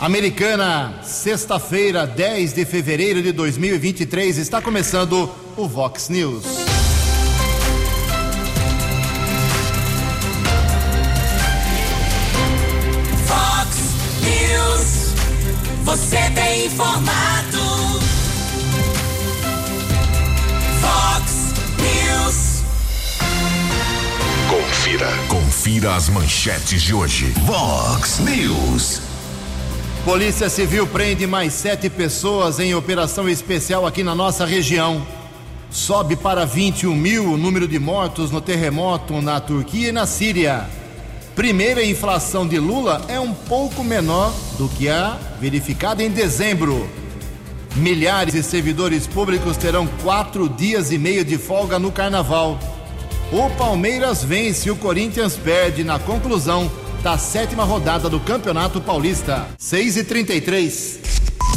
[0.00, 6.42] Americana, sexta-feira, 10 de fevereiro de 2023, está começando o Vox News.
[13.26, 13.76] Vox
[14.22, 15.14] News,
[15.84, 17.58] você tem informado.
[20.80, 22.62] Vox News,
[24.48, 25.10] Confira.
[25.28, 27.34] Confira as manchetes de hoje.
[27.44, 29.09] Vox News.
[30.04, 35.06] Polícia Civil prende mais sete pessoas em operação especial aqui na nossa região.
[35.70, 40.66] Sobe para 21 mil o número de mortos no terremoto na Turquia e na Síria.
[41.36, 46.88] Primeira inflação de Lula é um pouco menor do que a verificada em dezembro.
[47.76, 52.58] Milhares de servidores públicos terão quatro dias e meio de folga no carnaval.
[53.30, 56.70] O Palmeiras vence e o Corinthians perde na conclusão
[57.02, 59.46] da sétima rodada do Campeonato Paulista.
[59.58, 61.00] 6 e 33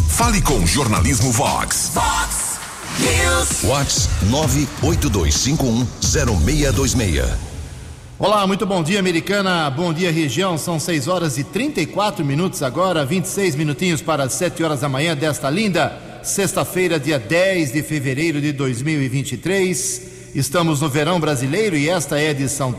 [0.09, 1.91] Fale com o Jornalismo Vox.
[1.93, 2.57] Vox
[2.99, 4.09] News, Whats
[4.81, 7.25] 982510626.
[8.19, 9.69] Olá, muito bom dia, americana.
[9.69, 10.57] Bom dia, região.
[10.57, 15.15] São 6 horas e 34 minutos agora, 26 minutinhos para as 7 horas da manhã
[15.15, 20.13] desta linda sexta-feira, dia 10 de fevereiro de 2023.
[20.33, 22.71] Estamos no verão brasileiro e esta é a edição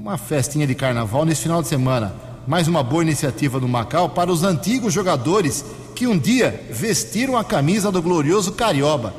[0.01, 2.13] uma festinha de carnaval nesse final de semana.
[2.47, 5.66] Mais uma boa iniciativa do Macau para os antigos jogadores
[5.97, 9.15] que um dia vestiram a camisa do glorioso Carioba.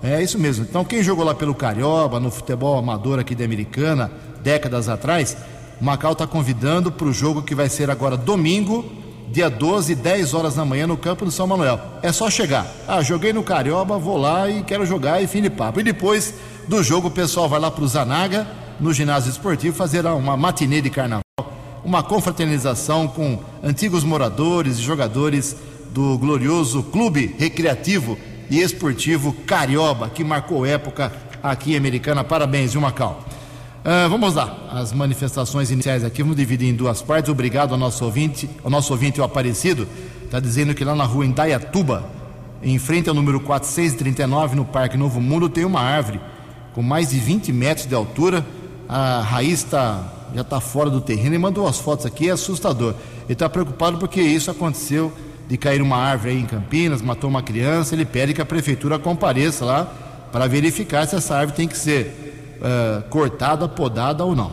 [0.00, 0.64] É isso mesmo.
[0.64, 4.08] Então, quem jogou lá pelo Carioba, no futebol amador aqui da Americana,
[4.40, 5.36] décadas atrás,
[5.80, 8.84] o Macau está convidando para o jogo que vai ser agora domingo,
[9.32, 11.80] dia 12, 10 horas da manhã, no campo do São Manuel.
[12.04, 12.68] É só chegar.
[12.86, 15.80] Ah, joguei no Carioba, vou lá e quero jogar e fim de papo.
[15.80, 16.34] E depois
[16.68, 18.46] do jogo, o pessoal vai lá para o Zanaga,
[18.78, 21.22] no ginásio esportivo, fazer uma matinê de carnaval
[21.84, 25.56] uma confraternização com antigos moradores e jogadores
[25.92, 28.16] do glorioso Clube Recreativo
[28.50, 32.24] e Esportivo Carioba, que marcou época aqui em Americana.
[32.24, 33.22] Parabéns, viu, Macau?
[33.84, 37.30] Ah, vamos lá, as manifestações iniciais aqui, vamos dividir em duas partes.
[37.30, 39.86] Obrigado ao nosso ouvinte, ao nosso ouvinte o Aparecido,
[40.24, 42.08] está dizendo que lá na rua Indaiatuba,
[42.62, 46.20] em frente ao número 439, no Parque Novo Mundo, tem uma árvore
[46.74, 48.46] com mais de 20 metros de altura.
[48.88, 51.30] A raiz tá, já está fora do terreno.
[51.30, 52.94] Ele mandou as fotos aqui, é assustador.
[53.24, 55.12] Ele está preocupado porque isso aconteceu
[55.52, 57.94] de cair uma árvore aí em Campinas, matou uma criança.
[57.94, 59.84] Ele pede que a prefeitura compareça lá
[60.32, 64.50] para verificar se essa árvore tem que ser eh, cortada, podada ou não.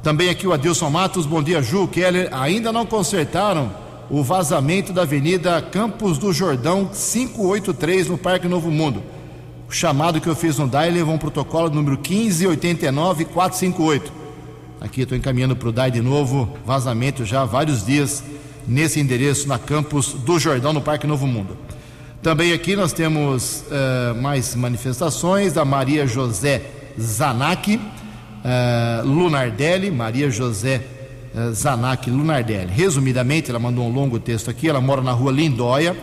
[0.00, 2.28] Também aqui o Adilson Matos, bom dia, Ju, Keller.
[2.30, 3.72] Ainda não consertaram
[4.08, 9.02] o vazamento da Avenida Campos do Jordão 583 no Parque Novo Mundo.
[9.68, 14.02] O chamado que eu fiz no DAI levou um protocolo número 1589458.
[14.80, 18.22] Aqui estou encaminhando para o DAI de novo, vazamento já há vários dias
[18.68, 21.56] nesse endereço na Campos do Jordão, no Parque Novo Mundo.
[22.22, 26.62] Também aqui nós temos eh, mais manifestações da Maria José
[27.00, 27.80] Zanaki,
[28.44, 30.80] eh, Lunardelli, Maria José
[31.34, 32.72] eh, Zanaki Lunardelli.
[32.72, 35.96] Resumidamente, ela mandou um longo texto aqui, ela mora na rua Lindóia,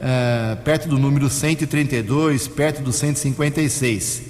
[0.00, 4.22] eh, perto do número 132, perto do 156.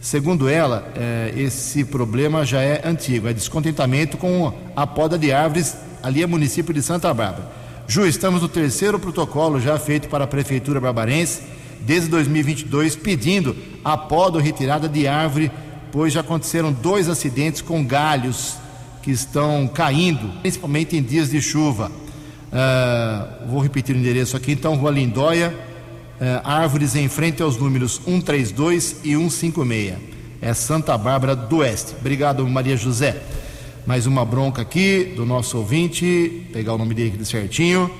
[0.00, 0.92] Segundo ela,
[1.36, 6.74] esse problema já é antigo, é descontentamento com a poda de árvores, ali é município
[6.74, 7.50] de Santa Bárbara.
[7.86, 11.42] Ju, estamos no terceiro protocolo já feito para a Prefeitura Barbarense,
[11.80, 15.50] desde 2022, pedindo a poda ou retirada de árvore,
[15.90, 18.56] pois já aconteceram dois acidentes com galhos
[19.02, 21.90] que estão caindo, principalmente em dias de chuva.
[22.52, 25.54] Uh, vou repetir o endereço aqui, então, Rua Lindóia,
[26.20, 29.94] uh, árvores em frente aos números 132 e 156.
[30.40, 31.94] É Santa Bárbara do Oeste.
[32.00, 33.22] Obrigado, Maria José.
[33.84, 37.90] Mais uma bronca aqui do nosso ouvinte, pegar o nome dele aqui certinho.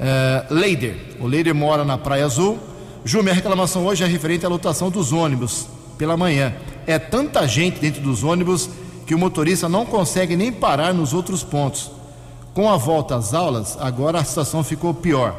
[0.00, 0.96] Uh, Leider.
[1.20, 2.58] O Leider mora na Praia Azul.
[3.04, 5.68] Ju, minha reclamação hoje é referente à lotação dos ônibus
[5.98, 6.54] pela manhã.
[6.86, 8.70] É tanta gente dentro dos ônibus
[9.06, 11.90] que o motorista não consegue nem parar nos outros pontos.
[12.54, 15.38] Com a volta às aulas, agora a situação ficou pior.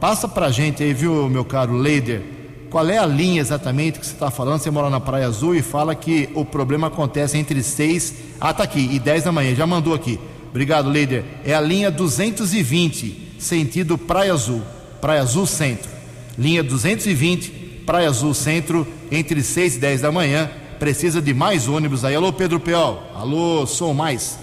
[0.00, 2.22] Passa pra gente aí, viu, meu caro Leider,
[2.70, 4.60] qual é a linha exatamente que você está falando?
[4.60, 8.62] Você mora na Praia Azul e fala que o problema acontece entre 6, ah, tá
[8.64, 10.18] aqui, e 10 da manhã, já mandou aqui.
[10.50, 11.24] Obrigado, Leider.
[11.44, 14.62] É a linha 220, sentido Praia Azul,
[15.00, 15.90] Praia Azul Centro.
[16.36, 20.50] Linha 220, Praia Azul Centro, entre 6 e 10 da manhã.
[20.78, 22.14] Precisa de mais ônibus aí.
[22.14, 23.02] Alô, Pedro Peol.
[23.14, 24.38] Alô, Sou Mais.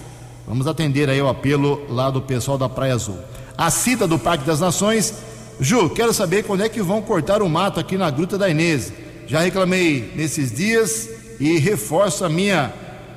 [0.46, 3.18] Vamos atender aí o apelo lá do pessoal da Praia Azul.
[3.56, 5.14] A cita do Parque das Nações.
[5.58, 8.92] Ju, quero saber quando é que vão cortar o mato aqui na Gruta da Inês.
[9.26, 11.08] Já reclamei nesses dias
[11.40, 12.72] e reforço a minha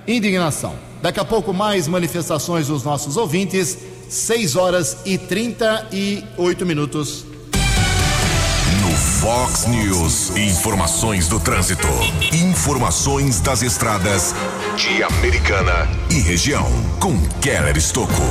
[0.07, 0.74] indignação.
[1.01, 3.77] Daqui a pouco mais manifestações dos nossos ouvintes.
[4.09, 7.25] 6 horas e 38 minutos.
[8.81, 11.88] No Fox News, informações do trânsito,
[12.33, 14.33] informações das estradas
[14.75, 16.65] de Americana e região,
[17.00, 18.24] com Keller Estocco.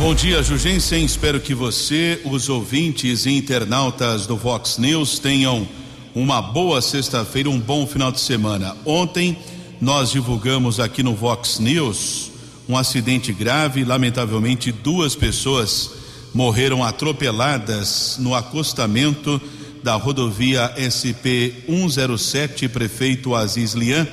[0.00, 1.04] Bom dia, Jugensen.
[1.04, 5.68] Espero que você, os ouvintes e internautas do Fox News tenham
[6.14, 8.74] uma boa sexta-feira, um bom final de semana.
[8.86, 9.36] Ontem
[9.78, 12.30] nós divulgamos aqui no Vox News
[12.66, 15.90] um acidente grave, lamentavelmente duas pessoas
[16.32, 19.38] morreram atropeladas no acostamento
[19.82, 24.08] da rodovia SP 107, prefeito Aziz Lian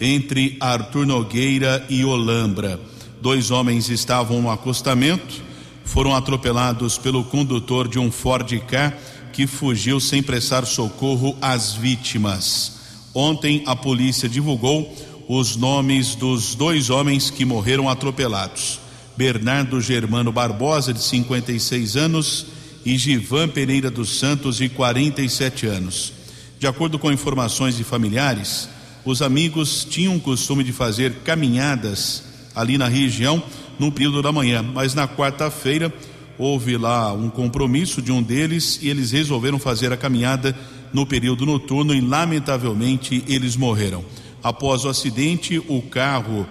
[0.00, 2.97] entre Arthur Nogueira e Olambra.
[3.20, 5.42] Dois homens estavam no acostamento,
[5.84, 8.96] foram atropelados pelo condutor de um Ford K
[9.32, 12.78] que fugiu sem prestar socorro às vítimas.
[13.14, 14.94] Ontem a polícia divulgou
[15.28, 18.78] os nomes dos dois homens que morreram atropelados:
[19.16, 22.46] Bernardo Germano Barbosa, de 56 anos,
[22.84, 26.12] e Givan Pereira dos Santos, de 47 anos.
[26.58, 28.68] De acordo com informações de familiares,
[29.04, 32.27] os amigos tinham o costume de fazer caminhadas
[32.58, 33.40] ali na região
[33.78, 35.92] no período da manhã, mas na quarta-feira
[36.36, 40.56] houve lá um compromisso de um deles e eles resolveram fazer a caminhada
[40.92, 44.04] no período noturno e lamentavelmente eles morreram.
[44.42, 46.46] Após o acidente, o carro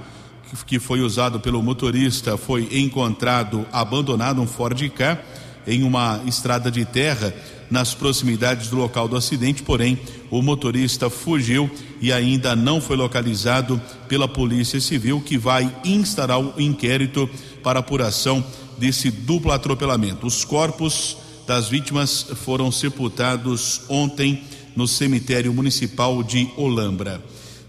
[0.65, 5.21] que foi usado pelo motorista foi encontrado abandonado um Ford K
[5.67, 7.33] em uma estrada de terra
[7.69, 9.99] nas proximidades do local do acidente, porém
[10.31, 11.69] o motorista fugiu
[12.01, 17.29] e ainda não foi localizado pela Polícia Civil, que vai instaurar o inquérito
[17.61, 18.43] para apuração
[18.77, 20.25] desse duplo atropelamento.
[20.25, 24.43] Os corpos das vítimas foram sepultados ontem
[24.75, 27.21] no cemitério municipal de Olambra.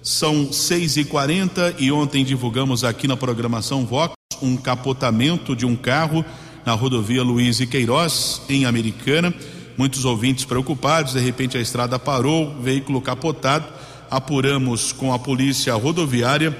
[0.03, 5.75] São 6 e 40 e ontem divulgamos aqui na programação Vox um capotamento de um
[5.75, 6.25] carro
[6.69, 9.33] na rodovia Luiz e Queiroz, em Americana.
[9.75, 13.65] Muitos ouvintes preocupados, de repente a estrada parou, veículo capotado.
[14.11, 16.55] Apuramos com a polícia rodoviária,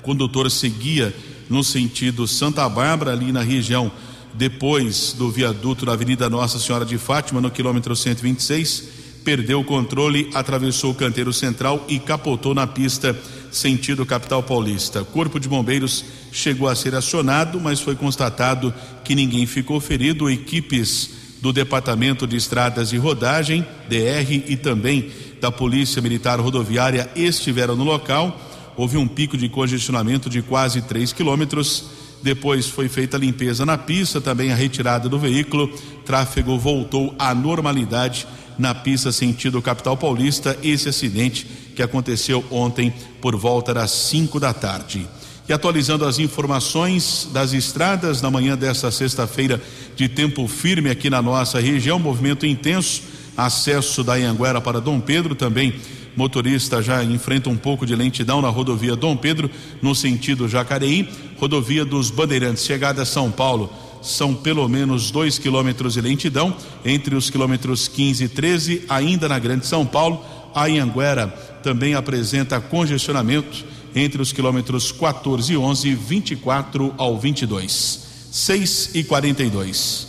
[0.00, 1.14] o condutor seguia
[1.48, 3.92] no sentido Santa Bárbara, ali na região
[4.34, 8.88] depois do viaduto da Avenida Nossa Senhora de Fátima, no quilômetro 126,
[9.24, 13.16] perdeu o controle, atravessou o canteiro central e capotou na pista
[13.56, 15.04] sentido capital paulista.
[15.04, 18.72] Corpo de Bombeiros chegou a ser acionado, mas foi constatado
[19.02, 20.30] que ninguém ficou ferido.
[20.30, 21.10] Equipes
[21.40, 25.10] do Departamento de Estradas e Rodagem, DR, e também
[25.40, 28.40] da Polícia Militar Rodoviária estiveram no local.
[28.76, 31.84] Houve um pico de congestionamento de quase 3 quilômetros.
[32.22, 35.68] Depois foi feita a limpeza na pista, também a retirada do veículo.
[36.04, 38.26] Tráfego voltou à normalidade
[38.58, 40.58] na pista sentido capital paulista.
[40.62, 41.46] Esse acidente
[41.76, 45.06] que aconteceu ontem por volta das 5 da tarde.
[45.48, 49.62] E atualizando as informações das estradas na manhã desta sexta-feira
[49.94, 53.02] de tempo firme aqui na nossa região, movimento intenso,
[53.36, 55.74] acesso da Anhanguera para Dom Pedro também.
[56.16, 59.50] Motorista já enfrenta um pouco de lentidão na rodovia Dom Pedro,
[59.82, 63.70] no sentido Jacareí, rodovia dos Bandeirantes, chegada a São Paulo,
[64.02, 69.38] são pelo menos dois quilômetros de lentidão, entre os quilômetros 15 e 13, ainda na
[69.38, 71.34] Grande São Paulo, a Anhanguera
[71.66, 78.06] também apresenta congestionamento entre os quilômetros 14 e 11, 24 ao 22.
[78.30, 80.06] 6 e 42.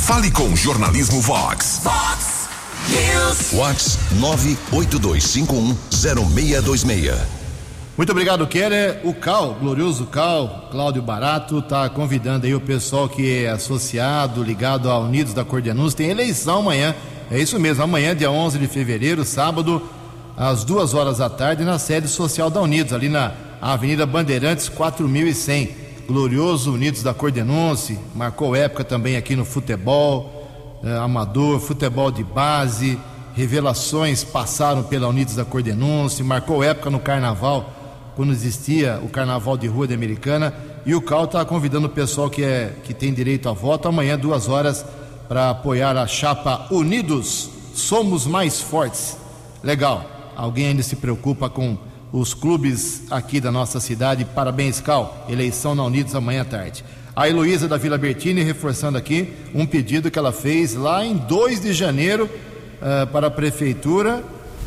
[0.00, 1.80] Fale com o Jornalismo Vox.
[1.82, 2.50] Vox
[2.90, 3.52] News.
[3.52, 7.16] Vox 982510626.
[7.96, 9.00] Muito obrigado, Keller.
[9.04, 14.90] O Cal, glorioso Cal, Cláudio Barato, está convidando aí o pessoal que é associado, ligado
[14.90, 15.96] a Unidos da Cordenúncia.
[15.96, 16.94] Tem eleição amanhã,
[17.30, 19.80] é isso mesmo, amanhã, dia 11 de fevereiro, sábado,
[20.36, 25.84] às duas horas da tarde, na sede social da Unidos, ali na Avenida Bandeirantes 4100.
[26.06, 32.98] Glorioso Unidos da Cordenúncia, marcou época também aqui no futebol, eh, amador, futebol de base,
[33.34, 37.72] revelações passaram pela Unidos da Cordenúncia, marcou época no carnaval,
[38.14, 40.52] quando existia o carnaval de rua de Americana,
[40.84, 44.18] e o CAL está convidando o pessoal que, é, que tem direito a voto amanhã,
[44.18, 44.84] duas horas,
[45.26, 49.16] para apoiar a chapa Unidos Somos Mais Fortes.
[49.62, 50.13] Legal.
[50.36, 51.78] Alguém ainda se preocupa com
[52.12, 54.24] os clubes aqui da nossa cidade.
[54.24, 55.26] Parabéns, Cal.
[55.28, 56.84] Eleição na Unidos amanhã à tarde.
[57.16, 61.60] A Heloísa da Vila Bertini reforçando aqui um pedido que ela fez lá em 2
[61.60, 64.22] de janeiro uh, para a prefeitura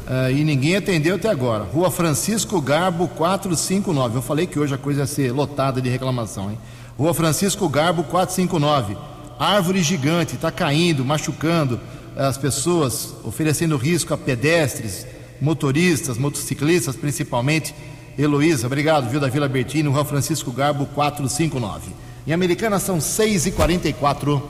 [0.08, 1.64] uh, e ninguém atendeu até agora.
[1.64, 4.18] Rua Francisco Garbo 459.
[4.18, 6.58] Eu falei que hoje a coisa ia ser lotada de reclamação, hein?
[6.98, 8.98] Rua Francisco Garbo 459.
[9.40, 11.80] Árvore gigante, está caindo, machucando
[12.16, 15.06] as pessoas, oferecendo risco a pedestres,
[15.42, 17.74] motoristas, motociclistas principalmente.
[18.18, 21.92] Heloísa, obrigado, viu, da Vila Bertino, Rua Francisco Garbo 459.
[22.26, 24.42] Em Americana são 6h44.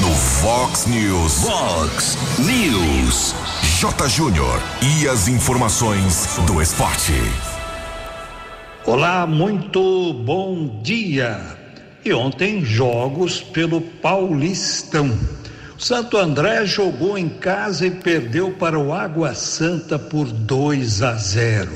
[0.00, 1.40] No Fox News.
[1.40, 3.34] Fox News.
[3.80, 4.08] J.
[4.08, 4.60] Júnior.
[4.82, 7.12] E as informações do esporte.
[8.84, 11.40] Olá, muito bom dia.
[12.04, 15.10] E ontem, jogos pelo Paulistão.
[15.78, 21.70] Santo André jogou em casa e perdeu para o Água Santa por 2 a 0.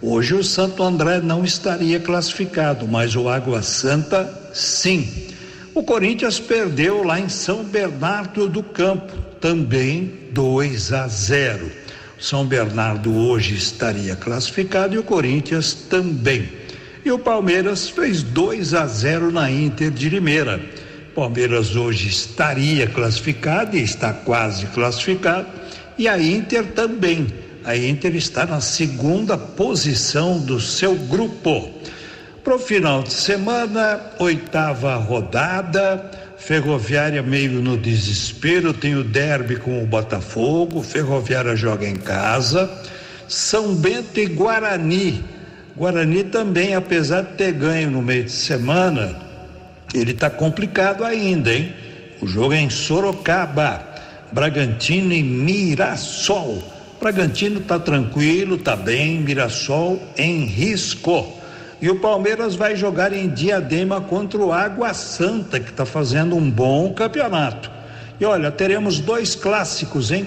[0.00, 5.28] Hoje o Santo André não estaria classificado, mas o Água Santa sim.
[5.74, 11.70] O Corinthians perdeu lá em São Bernardo do Campo, também 2 a 0.
[12.18, 16.48] São Bernardo hoje estaria classificado e o Corinthians também.
[17.04, 20.85] E o Palmeiras fez 2 a 0 na Inter de Limeira.
[21.16, 25.46] Palmeiras hoje estaria classificado e está quase classificado,
[25.96, 27.26] e a Inter também.
[27.64, 31.70] A Inter está na segunda posição do seu grupo.
[32.44, 39.82] Para o final de semana, oitava rodada, Ferroviária meio no desespero, tem o derby com
[39.82, 42.70] o Botafogo, Ferroviária joga em casa,
[43.26, 45.24] São Bento e Guarani.
[45.74, 49.25] Guarani também, apesar de ter ganho no meio de semana,
[49.94, 51.72] ele está complicado ainda, hein?
[52.20, 53.82] O jogo é em Sorocaba,
[54.32, 56.62] Bragantino e Mirassol.
[57.00, 61.34] Bragantino está tranquilo, está bem, Mirassol em risco.
[61.80, 66.50] E o Palmeiras vai jogar em Diadema contra o Água Santa, que está fazendo um
[66.50, 67.70] bom campeonato.
[68.18, 70.26] E olha, teremos dois clássicos, hein?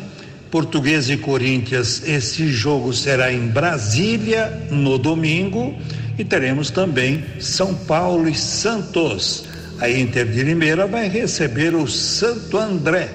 [0.51, 2.03] Português e Corinthians.
[2.07, 5.75] Esse jogo será em Brasília no domingo
[6.19, 9.45] e teremos também São Paulo e Santos.
[9.79, 13.09] A Inter de Limeira vai receber o Santo André.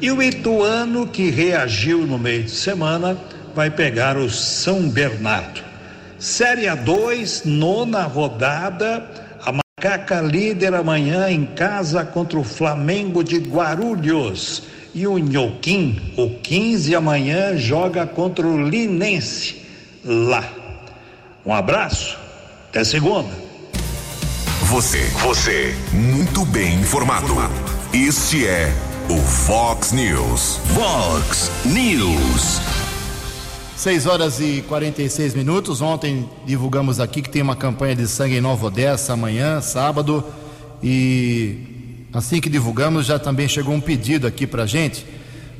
[0.00, 3.18] E o Ituano, que reagiu no meio de semana,
[3.54, 5.60] vai pegar o São Bernardo.
[6.18, 9.06] Série A2, nona rodada.
[9.44, 14.62] A Macaca líder amanhã em casa contra o Flamengo de Guarulhos.
[14.94, 19.56] E o Nhoquim, o 15 amanhã, joga contra o Linense
[20.02, 20.48] lá.
[21.44, 22.18] Um abraço,
[22.68, 23.28] até segunda.
[24.64, 27.34] Você, você, muito bem informado.
[27.92, 28.70] Este é
[29.08, 30.60] o Fox News.
[30.74, 32.60] Fox News.
[33.74, 35.80] 6 horas e 46 minutos.
[35.80, 40.22] Ontem divulgamos aqui que tem uma campanha de sangue em Nova Odessa amanhã, sábado.
[40.82, 45.06] E assim que divulgamos, já também chegou um pedido aqui para gente,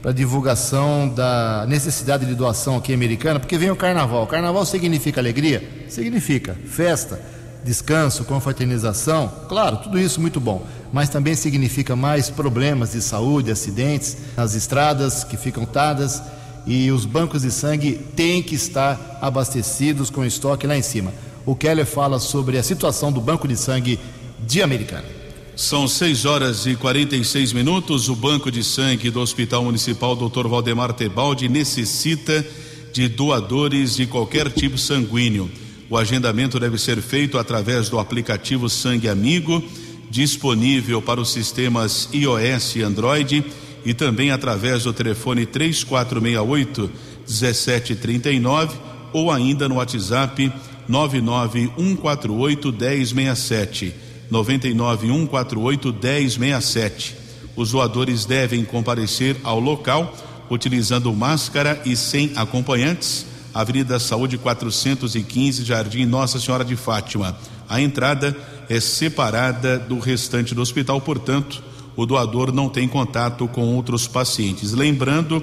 [0.02, 4.26] para divulgação da necessidade de doação aqui americana, porque vem o carnaval.
[4.26, 5.86] Carnaval significa alegria?
[5.88, 7.20] Significa festa,
[7.64, 9.30] descanso, confraternização.
[9.48, 10.64] Claro, tudo isso muito bom.
[10.92, 16.22] Mas também significa mais problemas de saúde, acidentes nas estradas que ficam tadas
[16.66, 21.12] e os bancos de sangue têm que estar abastecidos com estoque lá em cima.
[21.44, 23.98] O Keller fala sobre a situação do banco de sangue
[24.46, 25.17] de Americana.
[25.58, 28.08] São 6 horas e 46 minutos.
[28.08, 30.46] O banco de sangue do Hospital Municipal Dr.
[30.46, 32.46] Valdemar Tebaldi necessita
[32.92, 35.50] de doadores de qualquer tipo sanguíneo.
[35.90, 39.60] O agendamento deve ser feito através do aplicativo Sangue Amigo,
[40.08, 43.44] disponível para os sistemas iOS e Android
[43.84, 46.88] e também através do telefone 3468
[47.26, 48.76] 1739
[49.12, 50.52] ou ainda no WhatsApp
[50.86, 57.16] 99148 1067 99148 1067.
[57.56, 60.14] Os doadores devem comparecer ao local
[60.50, 63.26] utilizando máscara e sem acompanhantes.
[63.52, 67.36] Avenida Saúde 415, Jardim Nossa Senhora de Fátima.
[67.68, 68.36] A entrada
[68.68, 71.62] é separada do restante do hospital, portanto,
[71.96, 74.72] o doador não tem contato com outros pacientes.
[74.72, 75.42] Lembrando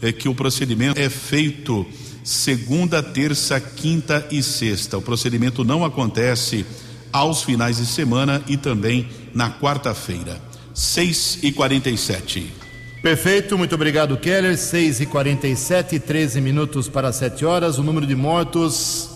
[0.00, 1.86] é, que o procedimento é feito
[2.24, 4.96] segunda, terça, quinta e sexta.
[4.96, 6.64] O procedimento não acontece
[7.12, 10.40] aos finais de semana e também na quarta-feira.
[10.74, 12.60] 6 e 47
[13.02, 14.58] Perfeito, muito obrigado, Keller.
[14.58, 17.78] 6 e 47 13 minutos para 7 horas.
[17.78, 19.08] O número de mortos,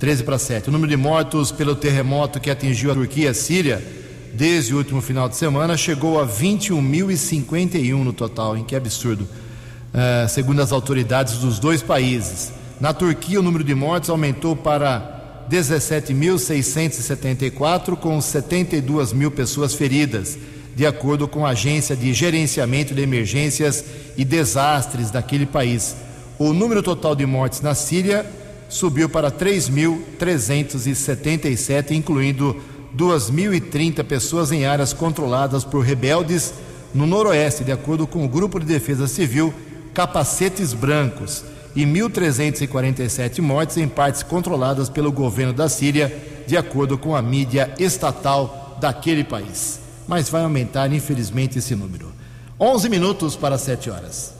[0.00, 0.70] 13 para 7.
[0.70, 3.84] O número de mortos pelo terremoto que atingiu a Turquia e a Síria
[4.32, 8.64] desde o último final de semana chegou a 21.051 no total, hein?
[8.66, 9.24] Que absurdo.
[9.24, 12.50] Uh, segundo as autoridades dos dois países.
[12.80, 15.17] Na Turquia, o número de mortes aumentou para
[15.50, 20.36] 17.674, com 72 mil pessoas feridas
[20.78, 23.84] de acordo com a Agência de Gerenciamento de Emergências
[24.16, 25.96] e Desastres daquele país.
[26.38, 28.24] O número total de mortes na Síria
[28.68, 32.56] subiu para 3.377, incluindo
[32.96, 36.54] 2.030 pessoas em áreas controladas por rebeldes
[36.94, 39.52] no noroeste, de acordo com o Grupo de Defesa Civil
[39.92, 41.42] Capacetes Brancos,
[41.78, 46.14] e 1.347 mortes em partes controladas pelo governo da Síria,
[46.46, 52.10] de acordo com a mídia estatal daquele país mas vai aumentar, infelizmente, esse número.
[52.58, 54.34] 11 minutos para 7 horas.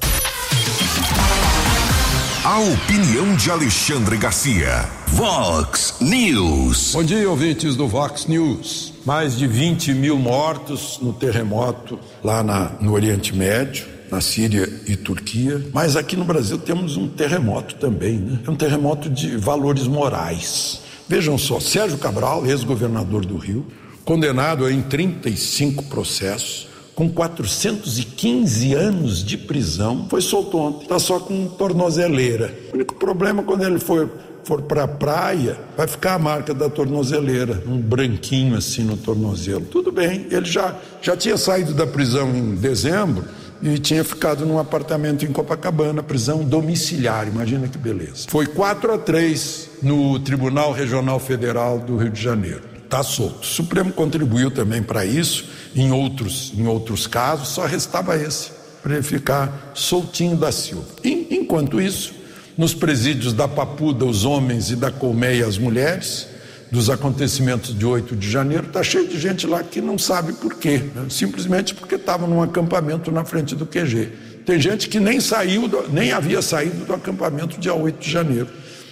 [2.42, 4.88] A opinião de Alexandre Garcia.
[5.08, 6.92] Vox News.
[6.94, 8.94] Bom dia, ouvintes do Vox News.
[9.04, 14.96] Mais de 20 mil mortos no terremoto lá na, no Oriente Médio, na Síria e
[14.96, 15.62] Turquia.
[15.72, 18.40] Mas aqui no Brasil temos um terremoto também, né?
[18.46, 20.80] É um terremoto de valores morais.
[21.08, 23.66] Vejam só, Sérgio Cabral, ex-governador do Rio,
[24.04, 30.82] condenado em 35 processos, com 415 anos de prisão, foi solto ontem.
[30.82, 32.52] Está só com tornozeleira.
[32.72, 34.10] O único problema quando ele for,
[34.42, 39.64] for para a praia, vai ficar a marca da tornozeleira, um branquinho assim no tornozelo.
[39.66, 43.24] Tudo bem, ele já, já tinha saído da prisão em dezembro
[43.62, 47.26] e tinha ficado num apartamento em Copacabana, prisão domiciliar.
[47.28, 48.26] Imagina que beleza.
[48.28, 53.42] Foi 4 a 3 no Tribunal Regional Federal do Rio de Janeiro está solto.
[53.42, 55.44] O Supremo contribuiu também para isso,
[55.76, 58.50] em outros, em outros casos, só restava esse,
[58.82, 60.86] para ele ficar soltinho da Silva.
[61.04, 62.14] E, enquanto isso,
[62.56, 66.26] nos presídios da Papuda, os homens, e da Colmeia, as mulheres,
[66.70, 70.54] dos acontecimentos de 8 de janeiro, está cheio de gente lá que não sabe por
[70.54, 71.06] quê, né?
[71.08, 74.12] simplesmente porque estava num acampamento na frente do QG.
[74.44, 78.48] Tem gente que nem saiu, do, nem havia saído do acampamento dia 8 de janeiro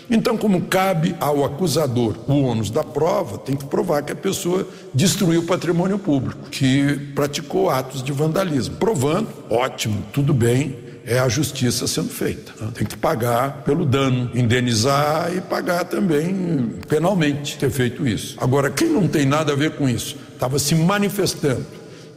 [0.09, 4.67] então, como cabe ao acusador o ônus da prova, tem que provar que a pessoa
[4.95, 8.77] destruiu o patrimônio público, que praticou atos de vandalismo.
[8.77, 10.77] Provando, ótimo, tudo bem,
[11.07, 12.53] é a justiça sendo feita.
[12.75, 18.35] Tem que pagar pelo dano, indenizar e pagar também penalmente ter feito isso.
[18.39, 21.65] Agora, quem não tem nada a ver com isso, estava se manifestando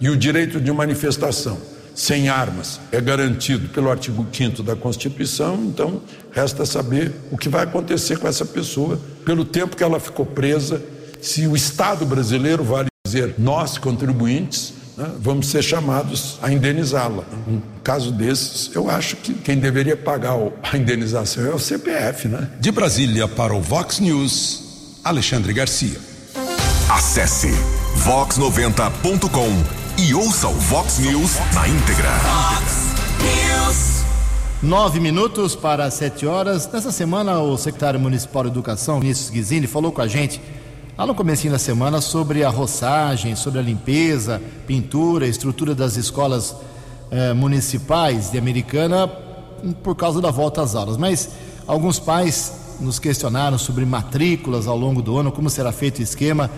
[0.02, 1.58] e o direito de manifestação
[1.94, 7.66] sem armas é garantido pelo artigo 5 da Constituição, então resta saber o que vai
[7.66, 10.82] acontecer com essa pessoa pelo tempo que ela ficou presa,
[11.22, 17.24] se o Estado brasileiro, vale dizer, nós contribuintes, né, vamos ser chamados a indenizá-la.
[17.48, 22.50] Um caso desses, eu acho que quem deveria pagar a indenização é o CPF, né?
[22.60, 25.98] De Brasília para o Vox News, Alexandre Garcia.
[26.90, 27.48] Acesse
[28.04, 32.10] vox90.com e ouça o Vox News na íntegra.
[32.18, 32.90] Vox
[33.22, 34.04] News.
[34.62, 36.70] Nove minutos para sete horas.
[36.70, 40.42] Nessa semana, o secretário municipal de Educação, Vinícius Guizini, falou com a gente
[41.00, 46.54] lá no começo da semana sobre a roçagem, sobre a limpeza, pintura, estrutura das escolas
[47.10, 49.08] eh, municipais de Americana
[49.82, 50.98] por causa da volta às aulas.
[50.98, 51.30] Mas
[51.66, 56.52] alguns pais nos questionaram sobre matrículas ao longo do ano, como será feito o esquema.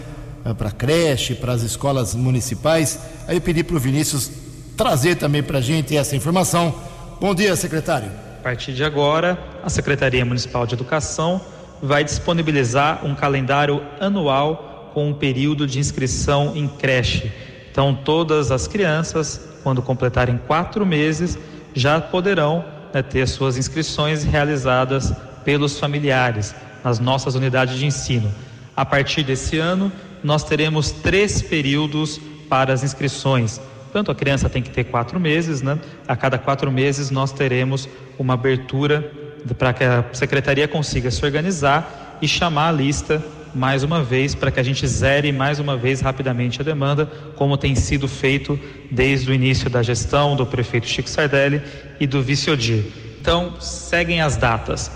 [0.43, 2.97] Eh, para creche, para as escolas municipais.
[3.27, 4.32] Aí eu pedi para o Vinícius
[4.75, 6.73] trazer também para a gente essa informação.
[7.19, 8.10] Bom dia, secretário.
[8.39, 11.39] A partir de agora, a Secretaria Municipal de Educação
[11.82, 17.32] vai disponibilizar um calendário anual com um período de inscrição em creche.
[17.72, 21.38] Então, todas as crianças, quando completarem quatro meses,
[21.74, 25.13] já poderão né, ter suas inscrições realizadas
[25.46, 28.32] pelos familiares nas nossas unidades de ensino.
[28.76, 29.91] A partir desse ano,
[30.24, 33.62] nós teremos três períodos para as inscrições.
[33.94, 35.80] Tanto a criança tem que ter quatro meses, né?
[36.08, 39.12] A cada quatro meses nós teremos uma abertura
[39.58, 43.23] para que a secretaria consiga se organizar e chamar a lista
[43.54, 47.58] mais uma vez para que a gente zere mais uma vez rapidamente a demanda, como
[47.58, 51.62] tem sido feito desde o início da gestão do prefeito Chico Sardelli
[51.99, 52.86] e do vice-odir.
[53.19, 54.89] Então, seguem as datas.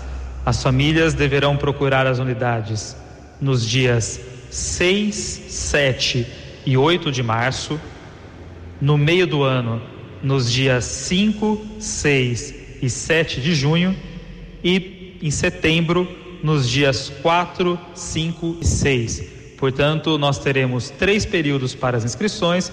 [0.44, 2.96] As famílias deverão procurar as unidades
[3.40, 6.26] nos dias 6, 7
[6.64, 7.78] e 8 de março,
[8.80, 9.82] no meio do ano,
[10.22, 13.96] nos dias 5, 6 e 7 de junho
[14.66, 16.08] e em setembro,
[16.42, 19.24] nos dias 4, 5 e 6.
[19.56, 22.72] Portanto, nós teremos três períodos para as inscrições,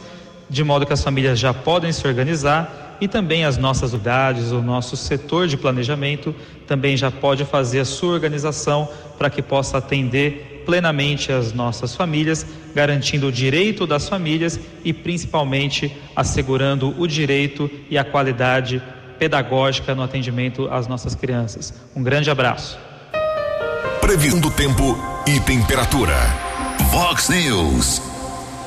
[0.49, 4.61] de modo que as famílias já podem se organizar e também as nossas unidades, o
[4.61, 10.63] nosso setor de planejamento também já pode fazer a sua organização para que possa atender
[10.65, 17.97] plenamente as nossas famílias, garantindo o direito das famílias e principalmente assegurando o direito e
[17.97, 18.81] a qualidade
[19.23, 21.73] pedagógica no atendimento às nossas crianças.
[21.95, 22.77] Um grande abraço.
[24.01, 26.13] Previsão do tempo e temperatura.
[26.91, 28.01] Vox News.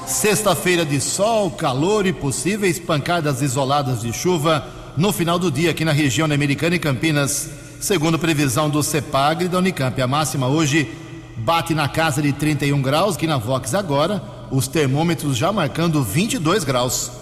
[0.07, 4.67] Sexta-feira de sol, calor e possíveis pancadas isoladas de chuva
[4.97, 9.49] no final do dia aqui na região Americana e Campinas, segundo previsão do CEPAG e
[9.49, 10.01] da Unicamp.
[10.01, 10.91] A máxima hoje
[11.37, 16.65] bate na casa de 31 graus, aqui na Vox agora, os termômetros já marcando 22
[16.65, 17.13] graus.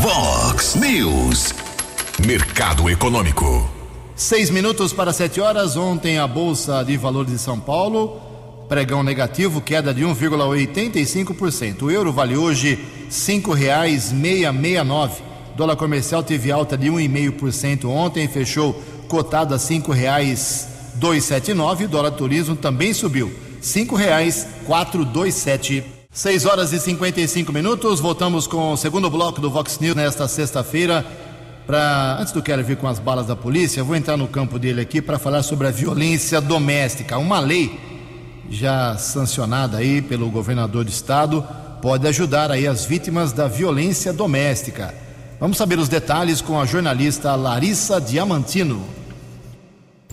[0.00, 1.71] Vox News.
[2.26, 3.68] Mercado Econômico.
[4.14, 5.76] Seis minutos para sete horas.
[5.76, 8.20] Ontem a Bolsa de Valores de São Paulo,
[8.68, 11.82] pregão negativo, queda de 1,85%.
[11.82, 12.78] O euro vale hoje
[14.52, 15.20] meia nove.
[15.56, 21.86] Dólar comercial teve alta de 1,5% ontem, fechou cotado a cinco reais 279.
[21.86, 25.84] O dólar turismo também subiu, cinco reais 427.
[26.14, 27.98] 6 horas e 55 minutos.
[27.98, 31.31] Voltamos com o segundo bloco do Vox News nesta sexta-feira.
[32.18, 34.80] Antes do Keller vir com as balas da polícia, eu vou entrar no campo dele
[34.80, 37.16] aqui para falar sobre a violência doméstica.
[37.18, 37.78] Uma lei
[38.50, 41.46] já sancionada aí pelo governador do estado
[41.80, 44.94] pode ajudar aí as vítimas da violência doméstica.
[45.40, 48.84] Vamos saber os detalhes com a jornalista Larissa Diamantino.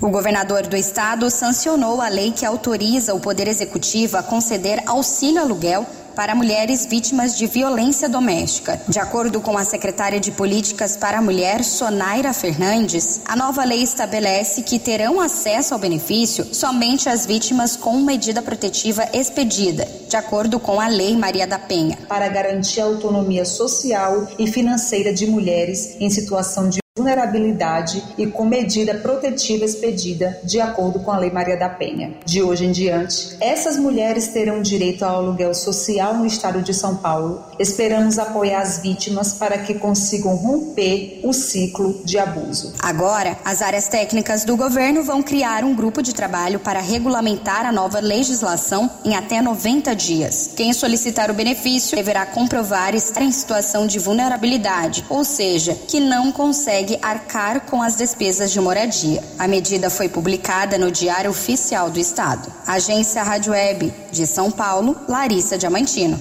[0.01, 5.41] O governador do estado sancionou a lei que autoriza o Poder Executivo a conceder auxílio
[5.41, 5.85] aluguel
[6.19, 8.81] para mulheres vítimas de violência doméstica.
[8.89, 13.81] De acordo com a secretária de Políticas para a Mulher, Sonaira Fernandes, a nova lei
[13.81, 20.59] estabelece que terão acesso ao benefício somente as vítimas com medida protetiva expedida, de acordo
[20.59, 21.97] com a Lei Maria da Penha.
[22.09, 28.45] Para garantir a autonomia social e financeira de mulheres em situação de vulnerabilidade e com
[28.45, 32.13] medida protetiva expedida de acordo com a Lei Maria da Penha.
[32.25, 36.97] De hoje em diante, essas mulheres terão direito ao aluguel social no estado de São
[36.97, 37.41] Paulo.
[37.57, 42.73] Esperamos apoiar as vítimas para que consigam romper o ciclo de abuso.
[42.81, 47.71] Agora, as áreas técnicas do governo vão criar um grupo de trabalho para regulamentar a
[47.71, 50.51] nova legislação em até 90 dias.
[50.55, 56.31] Quem solicitar o benefício deverá comprovar estar em situação de vulnerabilidade, ou seja, que não
[56.31, 59.23] consegue arcar com as despesas de moradia.
[59.37, 62.51] A medida foi publicada no Diário Oficial do Estado.
[62.65, 66.19] Agência Rádio Web de São Paulo, Larissa Diamantino.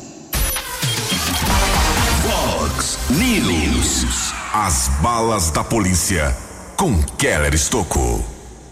[2.23, 4.33] Vox News.
[4.53, 6.37] As balas da polícia
[6.77, 8.25] com Keller Estocou.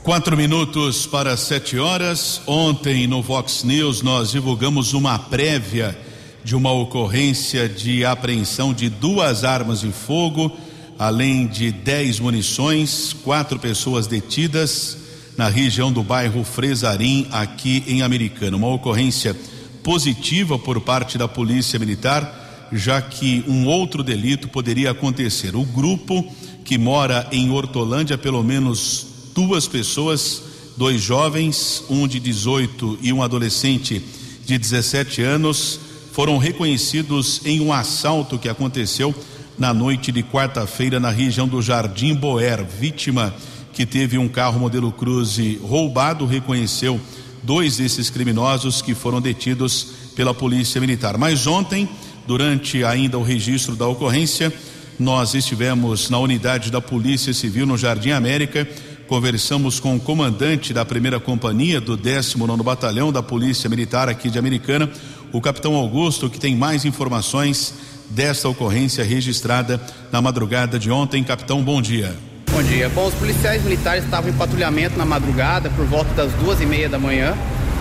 [0.03, 2.41] Quatro minutos para sete horas.
[2.47, 5.99] Ontem no Vox News nós divulgamos uma prévia
[6.45, 10.57] de uma ocorrência de apreensão de duas armas de fogo,
[10.99, 14.99] além de dez munições, quatro pessoas detidas
[15.37, 18.57] na região do bairro Fresarim, aqui em Americana.
[18.57, 19.37] Uma ocorrência
[19.83, 25.55] positiva por parte da Polícia Militar, já que um outro delito poderia acontecer.
[25.55, 26.25] O grupo
[26.65, 30.43] que mora em Hortolândia, pelo menos duas pessoas,
[30.77, 34.03] dois jovens, um de 18 e um adolescente
[34.45, 35.79] de 17 anos,
[36.13, 39.15] foram reconhecidos em um assalto que aconteceu
[39.59, 42.65] na noite de quarta-feira na região do Jardim Boer.
[42.65, 43.35] Vítima
[43.73, 47.01] que teve um carro modelo Cruze roubado reconheceu
[47.43, 51.17] dois desses criminosos que foram detidos pela Polícia Militar.
[51.19, 51.89] Mas ontem,
[52.27, 54.53] durante ainda o registro da ocorrência,
[54.99, 58.67] nós estivemos na unidade da Polícia Civil no Jardim América,
[59.07, 64.39] conversamos com o comandante da primeira companhia do 19 Batalhão da Polícia Militar aqui de
[64.39, 64.91] Americana,
[65.33, 67.75] o capitão Augusto, que tem mais informações
[68.11, 69.81] desta ocorrência registrada
[70.13, 71.23] na madrugada de ontem.
[71.25, 72.15] Capitão, bom dia.
[72.51, 72.89] Bom dia.
[72.89, 76.89] Bom, os policiais militares estavam em patrulhamento na madrugada por volta das duas e meia
[76.89, 77.37] da manhã,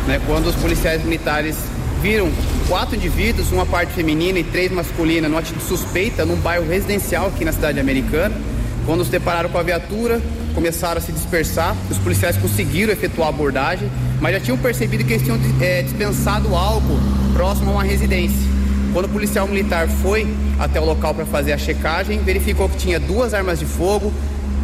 [0.08, 0.20] né?
[0.26, 1.56] Quando os policiais militares
[2.02, 2.30] viram
[2.68, 7.46] quatro indivíduos, uma parte feminina e três masculinas, numa atitude suspeita num bairro residencial aqui
[7.46, 8.36] na cidade americana.
[8.86, 10.22] Quando se depararam com a viatura,
[10.54, 11.76] começaram a se dispersar.
[11.90, 13.90] Os policiais conseguiram efetuar a abordagem,
[14.22, 17.00] mas já tinham percebido que eles tinham é, dispensado álcool
[17.34, 18.55] próximo a uma residência.
[18.96, 20.26] Quando o policial militar foi
[20.58, 24.14] até o local para fazer a checagem, verificou que tinha duas armas de fogo,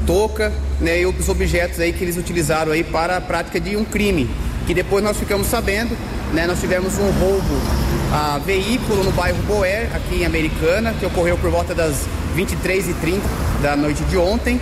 [0.08, 3.84] touca né, e outros objetos aí que eles utilizaram aí para a prática de um
[3.84, 4.30] crime,
[4.66, 5.98] que depois nós ficamos sabendo,
[6.32, 7.62] né, nós tivemos um roubo
[8.14, 13.20] a veículo no bairro Boer, aqui em Americana, que ocorreu por volta das 23h30
[13.62, 14.62] da noite de ontem.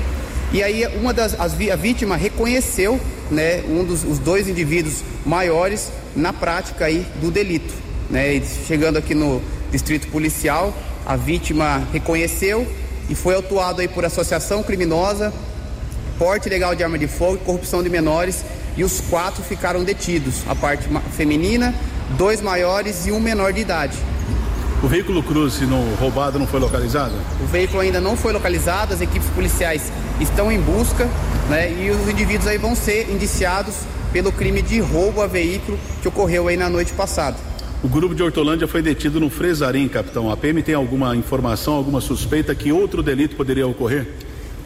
[0.51, 5.91] E aí uma das as, a vítima reconheceu, né, um dos os dois indivíduos maiores
[6.15, 7.75] na prática aí do delito,
[8.09, 8.41] né?
[8.65, 9.39] Chegando aqui no
[9.71, 10.73] distrito policial,
[11.05, 12.67] a vítima reconheceu
[13.09, 15.33] e foi autuado aí por associação criminosa,
[16.17, 18.43] porte ilegal de arma de fogo e corrupção de menores
[18.77, 21.73] e os quatro ficaram detidos, a parte feminina,
[22.17, 23.97] dois maiores e um menor de idade.
[24.81, 27.13] O veículo Cruze no roubado não foi localizado?
[27.41, 31.09] O veículo ainda não foi localizado, as equipes policiais estão em busca,
[31.49, 31.69] né?
[31.71, 33.75] E os indivíduos aí vão ser indiciados
[34.13, 37.48] pelo crime de roubo a veículo que ocorreu aí na noite passada.
[37.81, 40.29] O grupo de Hortolândia foi detido no Fresarim, capitão.
[40.29, 44.05] A PM tem alguma informação, alguma suspeita que outro delito poderia ocorrer?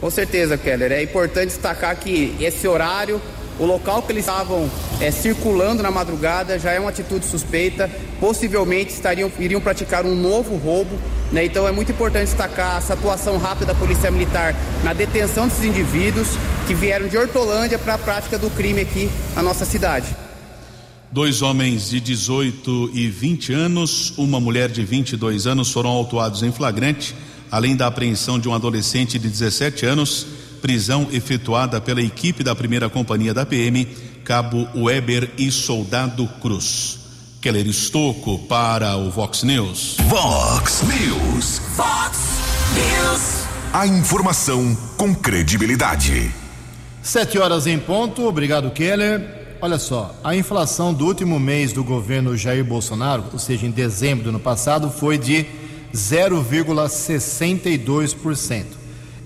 [0.00, 0.90] Com certeza, Keller.
[0.90, 3.22] É importante destacar que esse horário,
[3.56, 4.68] o local que eles estavam
[5.00, 7.88] é, circulando na madrugada já é uma atitude suspeita.
[8.18, 10.98] Possivelmente estariam, iriam praticar um novo roubo.
[11.30, 11.44] Né?
[11.44, 16.30] Então é muito importante destacar essa atuação rápida da Polícia Militar na detenção desses indivíduos
[16.66, 20.23] que vieram de Hortolândia para a prática do crime aqui na nossa cidade.
[21.14, 26.50] Dois homens de 18 e 20 anos, uma mulher de 22 anos foram autuados em
[26.50, 27.14] flagrante,
[27.52, 30.26] além da apreensão de um adolescente de 17 anos,
[30.60, 33.86] prisão efetuada pela equipe da primeira companhia da PM,
[34.24, 36.98] Cabo Weber e Soldado Cruz.
[37.40, 39.98] Keller Estocco para o Vox News.
[40.08, 41.62] Vox News.
[41.76, 42.18] Vox
[42.74, 43.44] News.
[43.72, 46.34] A informação com credibilidade.
[47.00, 49.43] Sete horas em ponto, obrigado Keller.
[49.64, 54.24] Olha só, a inflação do último mês do governo Jair Bolsonaro, ou seja, em dezembro
[54.24, 55.46] do ano passado, foi de
[55.90, 58.64] 0,62%.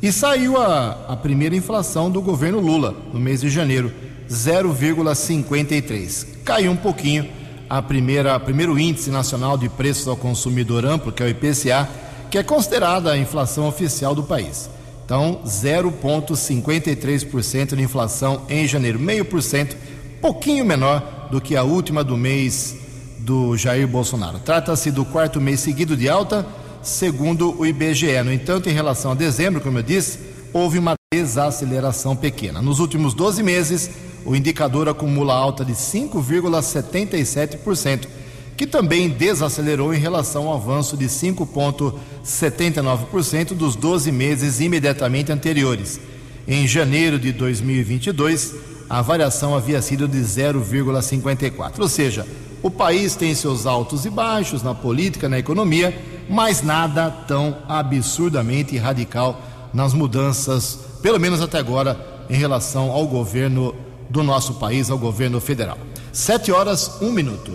[0.00, 3.92] E saiu a, a primeira inflação do governo Lula, no mês de janeiro,
[4.30, 6.26] 0,53%.
[6.44, 7.28] Caiu um pouquinho
[7.68, 11.88] a primeira primeiro índice nacional de preços ao consumidor amplo, que é o IPCA,
[12.30, 14.70] que é considerada a inflação oficial do país.
[15.04, 19.76] Então, 0,53% de inflação em janeiro, meio por cento
[20.20, 22.76] pouquinho menor do que a última do mês
[23.18, 24.38] do Jair Bolsonaro.
[24.38, 26.44] Trata-se do quarto mês seguido de alta,
[26.82, 28.22] segundo o IBGE.
[28.22, 30.18] No entanto, em relação a dezembro, como eu disse,
[30.52, 32.60] houve uma desaceleração pequena.
[32.62, 33.90] Nos últimos 12 meses,
[34.24, 38.08] o indicador acumula alta de 5,77%,
[38.56, 46.00] que também desacelerou em relação ao avanço de 5,79% dos 12 meses imediatamente anteriores.
[46.46, 48.54] Em janeiro de 2022,
[48.88, 51.78] a variação havia sido de 0,54.
[51.78, 52.26] Ou seja,
[52.62, 55.96] o país tem seus altos e baixos na política, na economia,
[56.28, 59.40] mas nada tão absurdamente radical
[59.72, 63.74] nas mudanças, pelo menos até agora, em relação ao governo
[64.08, 65.78] do nosso país, ao governo federal.
[66.12, 67.52] Sete horas, um minuto.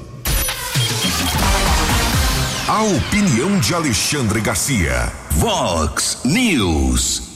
[2.68, 5.12] A opinião de Alexandre Garcia.
[5.32, 7.33] Vox News.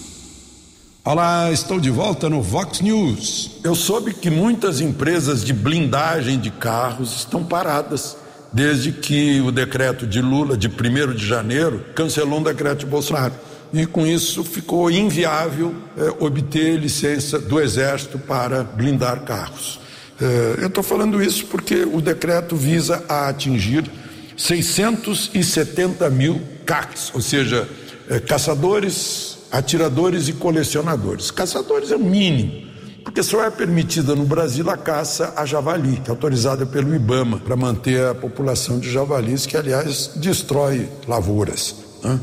[1.10, 3.52] Olá, estou de volta no Vox News.
[3.64, 8.18] Eu soube que muitas empresas de blindagem de carros estão paradas
[8.52, 13.34] desde que o decreto de Lula de 1 de janeiro cancelou um decreto de Bolsonaro.
[13.72, 19.80] E com isso ficou inviável eh, obter licença do Exército para blindar carros.
[20.20, 23.90] Eh, eu estou falando isso porque o decreto visa a atingir
[24.36, 27.66] 670 mil CACs, ou seja,
[28.10, 31.32] eh, caçadores, atiradores e colecionadores.
[31.32, 32.68] Caçadores é o mínimo,
[33.04, 37.40] porque só é permitida no Brasil a caça a javali, que é autorizada pelo IBAMA
[37.40, 41.76] para manter a população de javalis, que aliás destrói lavouras.
[42.04, 42.20] Né?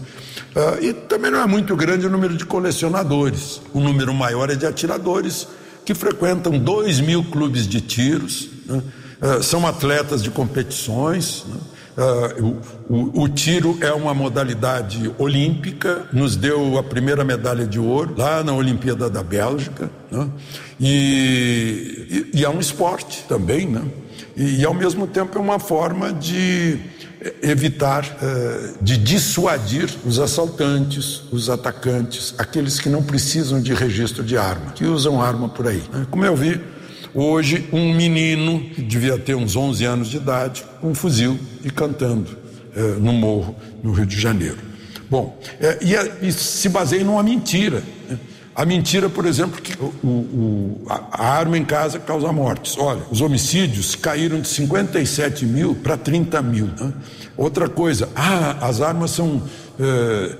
[0.54, 3.60] Uh, e também não é muito grande o número de colecionadores.
[3.72, 5.48] O número maior é de atiradores,
[5.84, 8.82] que frequentam 2 mil clubes de tiros, né?
[9.20, 11.44] uh, são atletas de competições.
[11.48, 11.56] Né?
[11.96, 17.78] Uh, o, o, o, tiro é uma modalidade olímpica, nos deu a primeira medalha de
[17.78, 20.28] ouro lá na Olimpíada da Bélgica, né?
[20.80, 23.84] e, e, e, é um esporte também, né?
[24.36, 26.80] e, e ao mesmo tempo é uma forma de
[27.42, 34.36] evitar, uh, de dissuadir os assaltantes, os atacantes, aqueles que não precisam de registro de
[34.36, 35.82] arma, que usam arma por aí.
[35.92, 36.06] Né?
[36.10, 36.60] Como eu vi,
[37.14, 41.70] Hoje, um menino, que devia ter uns 11 anos de idade, com um fuzil e
[41.70, 42.36] cantando
[42.74, 44.58] eh, no morro, no Rio de Janeiro.
[45.08, 47.84] Bom, eh, e, e, se baseia numa mentira.
[48.08, 48.18] Né?
[48.52, 52.76] A mentira, por exemplo, que o, o, a, arma em casa causa mortes.
[52.76, 56.66] Olha, os homicídios caíram de 57 mil para 30 mil.
[56.66, 56.92] Né?
[57.36, 59.40] Outra coisa, ah, as armas são.
[59.78, 60.36] Eh,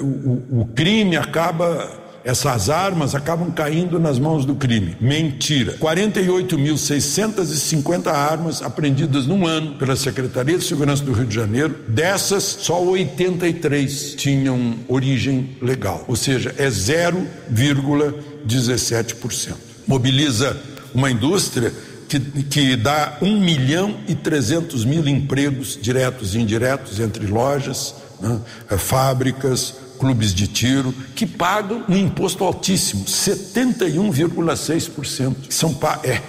[0.00, 4.94] o, o crime acaba essas armas acabam caindo nas mãos do crime.
[5.00, 5.78] Mentira.
[5.78, 11.74] 48.650 armas apreendidas num ano pela Secretaria de Segurança do Rio de Janeiro.
[11.88, 19.54] Dessas, só 83 tinham origem legal, ou seja, é 0,17%.
[19.86, 20.56] Mobiliza
[20.94, 21.72] uma indústria
[22.08, 28.40] que, que dá 1 milhão e 300 mil empregos diretos e indiretos entre lojas, né,
[28.78, 35.50] fábricas, clubes de tiro, que pagam um imposto altíssimo, 71,6%.
[35.50, 36.22] São é,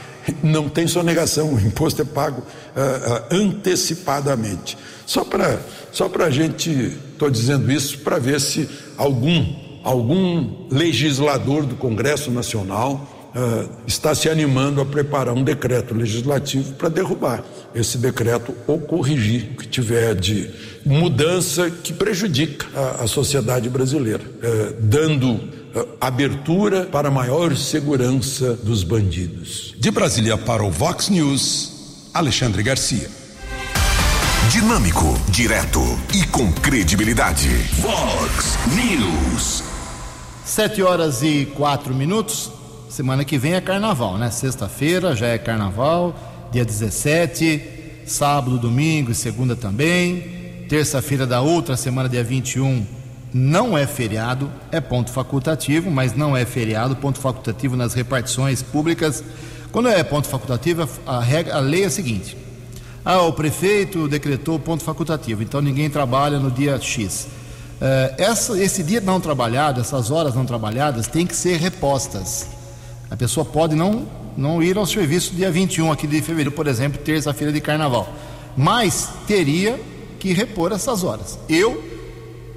[0.44, 4.76] não tem sonegação, o imposto é pago uh, uh, antecipadamente.
[5.06, 5.60] Só para
[5.92, 9.46] só a gente, estou dizendo isso para ver se algum,
[9.84, 16.90] algum legislador do Congresso Nacional uh, está se animando a preparar um decreto legislativo para
[16.90, 20.50] derrubar esse decreto ou corrigir o que tiver de
[20.86, 28.84] mudança que prejudica a, a sociedade brasileira, uh, dando uh, abertura para maior segurança dos
[28.84, 29.76] bandidos.
[29.78, 33.10] De Brasília para o Vox News, Alexandre Garcia.
[34.52, 35.80] Dinâmico, direto
[36.12, 37.50] e com credibilidade.
[37.74, 39.64] Vox News.
[40.44, 42.59] Sete horas e quatro minutos.
[42.90, 44.32] Semana que vem é carnaval, né?
[44.32, 46.16] Sexta-feira já é carnaval,
[46.52, 50.66] dia 17, sábado, domingo e segunda também.
[50.68, 52.84] Terça-feira da outra semana, dia 21,
[53.32, 59.24] não é feriado, é ponto facultativo, mas não é feriado, ponto facultativo nas repartições públicas.
[59.72, 62.36] Quando é ponto facultativo, a, regra, a lei é a seguinte:
[63.06, 67.28] ah, o prefeito decretou ponto facultativo, então ninguém trabalha no dia X.
[67.80, 72.59] Uh, essa, esse dia não trabalhado, essas horas não trabalhadas, têm que ser repostas.
[73.10, 77.02] A pessoa pode não, não ir ao serviço dia 21 aqui de fevereiro, por exemplo,
[77.02, 78.14] terça-feira de carnaval,
[78.56, 79.80] mas teria
[80.20, 81.40] que repor essas horas.
[81.48, 81.84] Eu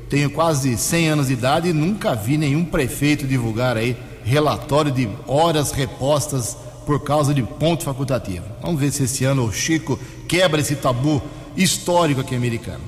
[0.09, 5.09] tenho quase 100 anos de idade e nunca vi nenhum prefeito divulgar aí relatório de
[5.27, 8.45] horas repostas por causa de ponto facultativo.
[8.61, 11.23] Vamos ver se esse ano o Chico quebra esse tabu
[11.57, 12.81] histórico aqui americano.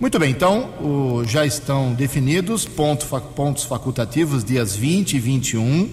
[0.00, 3.06] Muito bem, então o, já estão definidos ponto,
[3.36, 5.88] pontos facultativos dias 20 e 21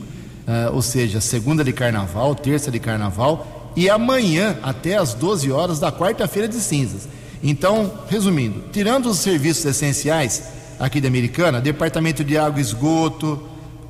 [0.50, 5.80] uh, ou seja, segunda de carnaval, terça de carnaval e amanhã até as 12 horas
[5.80, 7.08] da quarta-feira de cinzas.
[7.42, 10.44] Então, resumindo, tirando os serviços essenciais
[10.80, 13.42] aqui da Americana, Departamento de Água e Esgoto,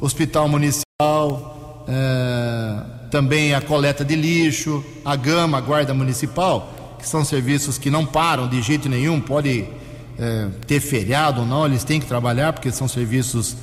[0.02, 7.24] Hospital Municipal, uh, também a coleta de lixo, a Gama, a Guarda Municipal, que são
[7.24, 12.00] serviços que não param de jeito nenhum, pode uh, ter feriado ou não, eles têm
[12.00, 13.56] que trabalhar porque são serviços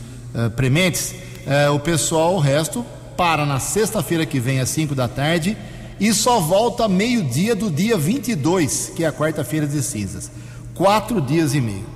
[0.54, 1.14] prementes
[1.46, 2.84] é, o pessoal, o resto,
[3.16, 5.56] para na sexta-feira que vem às 5 da tarde
[5.98, 10.30] e só volta meio-dia do dia 22, que é a quarta-feira de cinzas.
[10.74, 11.86] Quatro dias e meio.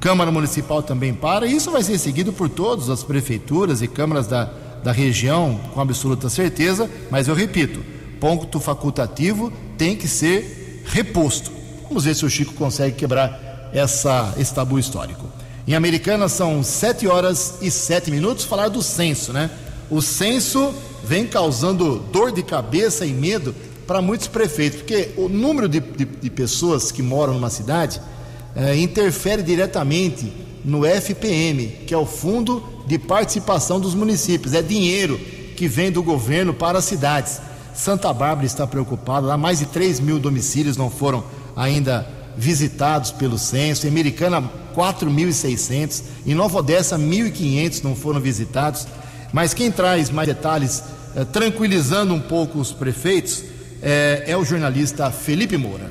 [0.00, 4.26] Câmara Municipal também para, e isso vai ser seguido por todas as prefeituras e câmaras
[4.26, 4.50] da,
[4.84, 7.80] da região, com absoluta certeza, mas eu repito:
[8.20, 11.50] ponto facultativo tem que ser reposto.
[11.88, 15.26] Vamos ver se o Chico consegue quebrar essa, esse tabu histórico.
[15.68, 18.42] Em Americana são 7 horas e 7 minutos.
[18.42, 19.50] Falar do censo, né?
[19.90, 20.72] O censo
[21.04, 23.54] vem causando dor de cabeça e medo
[23.86, 28.00] para muitos prefeitos, porque o número de, de, de pessoas que moram numa cidade
[28.56, 30.32] é, interfere diretamente
[30.64, 34.54] no FPM, que é o Fundo de Participação dos Municípios.
[34.54, 35.20] É dinheiro
[35.54, 37.42] que vem do governo para as cidades.
[37.74, 41.22] Santa Bárbara está preocupada, lá mais de 3 mil domicílios não foram
[41.54, 48.86] ainda visitados pelo censo, em Americana 4.600, em Nova Odessa 1.500 não foram visitados.
[49.32, 50.82] Mas quem traz mais detalhes,
[51.16, 53.42] eh, tranquilizando um pouco os prefeitos,
[53.82, 55.90] eh, é o jornalista Felipe Moura.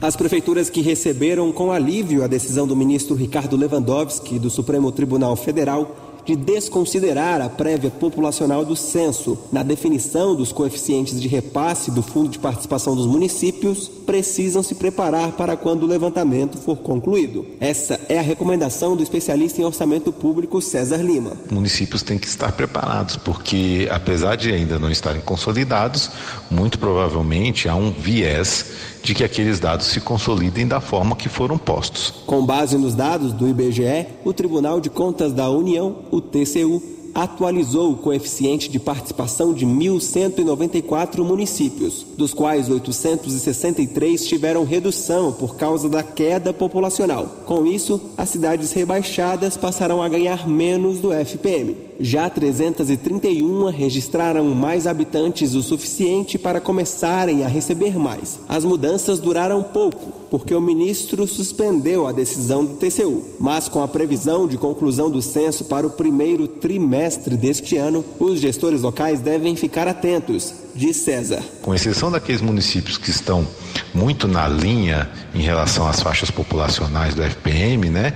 [0.00, 5.36] As prefeituras que receberam com alívio a decisão do ministro Ricardo Lewandowski do Supremo Tribunal
[5.36, 12.02] Federal de desconsiderar a prévia populacional do censo na definição dos coeficientes de repasse do
[12.02, 17.46] Fundo de Participação dos Municípios precisam se preparar para quando o levantamento for concluído.
[17.60, 21.32] Essa é a recomendação do especialista em orçamento público César Lima.
[21.50, 26.10] Municípios têm que estar preparados, porque apesar de ainda não estarem consolidados,
[26.50, 31.58] muito provavelmente há um viés de que aqueles dados se consolidem da forma que foram
[31.58, 32.12] postos.
[32.26, 36.82] Com base nos dados do IBGE, o Tribunal de Contas da União, o TCU,
[37.14, 45.88] atualizou o coeficiente de participação de 1.194 municípios, dos quais 863 tiveram redução por causa
[45.88, 47.26] da queda populacional.
[47.46, 51.76] Com isso, as cidades rebaixadas passarão a ganhar menos do FPM.
[52.00, 58.40] Já 331 registraram mais habitantes o suficiente para começarem a receber mais.
[58.48, 63.24] As mudanças duraram pouco, porque o ministro suspendeu a decisão do TCU.
[63.38, 68.40] Mas com a previsão de conclusão do censo para o primeiro trimestre deste ano, os
[68.40, 71.42] gestores locais devem ficar atentos, diz César.
[71.62, 73.46] Com exceção daqueles municípios que estão
[73.94, 78.14] muito na linha em relação às faixas populacionais do FPM, né?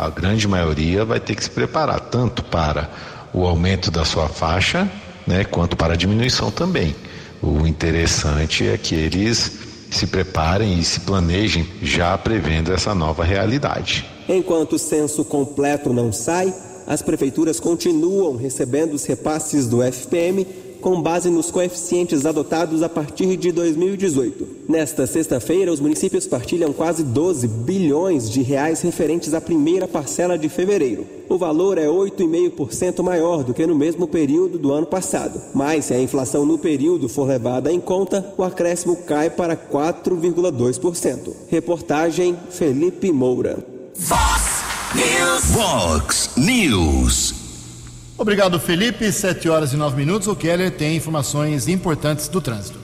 [0.00, 2.88] A grande maioria vai ter que se preparar tanto para
[3.34, 4.90] o aumento da sua faixa,
[5.26, 6.96] né, quanto para a diminuição também.
[7.42, 9.58] O interessante é que eles
[9.90, 14.08] se preparem e se planejem já prevendo essa nova realidade.
[14.26, 16.50] Enquanto o censo completo não sai,
[16.86, 20.46] as prefeituras continuam recebendo os repasses do FPM
[20.80, 24.46] com base nos coeficientes adotados a partir de 2018.
[24.68, 30.48] Nesta sexta-feira, os municípios partilham quase 12 bilhões de reais referentes à primeira parcela de
[30.48, 31.06] fevereiro.
[31.28, 35.40] O valor é 8,5% maior do que no mesmo período do ano passado.
[35.54, 41.32] Mas se a inflação no período for levada em conta, o acréscimo cai para 4,2%.
[41.48, 43.58] Reportagem Felipe Moura.
[43.94, 44.62] Fox
[44.94, 45.44] News.
[45.54, 47.39] Fox News.
[48.20, 49.10] Obrigado, Felipe.
[49.12, 50.28] Sete horas e nove minutos.
[50.28, 52.78] O Keller tem informações importantes do trânsito.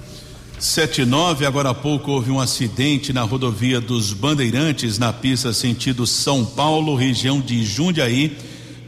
[0.58, 5.52] Sete e nove, agora há pouco houve um acidente na rodovia dos Bandeirantes, na pista
[5.52, 8.34] sentido São Paulo, região de Jundiaí.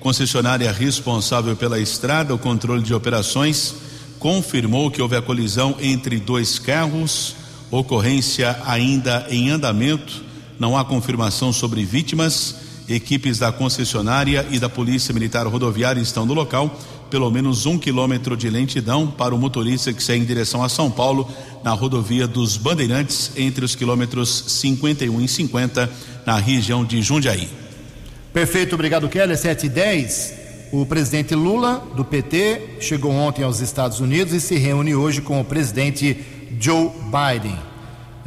[0.00, 3.74] Concessionária responsável pela estrada, o controle de operações,
[4.18, 7.36] confirmou que houve a colisão entre dois carros,
[7.70, 10.24] ocorrência ainda em andamento.
[10.58, 16.34] Não há confirmação sobre vítimas Equipes da concessionária e da Polícia Militar Rodoviária estão no
[16.34, 16.78] local.
[17.10, 20.90] Pelo menos um quilômetro de lentidão para o motorista que segue em direção a São
[20.90, 21.28] Paulo,
[21.64, 25.90] na rodovia dos Bandeirantes, entre os quilômetros 51 e 50,
[26.26, 27.48] na região de Jundiaí.
[28.32, 29.36] Perfeito, obrigado, Keller.
[29.36, 30.34] 7 e 10.
[30.70, 35.40] O presidente Lula, do PT, chegou ontem aos Estados Unidos e se reúne hoje com
[35.40, 36.24] o presidente
[36.60, 37.58] Joe Biden.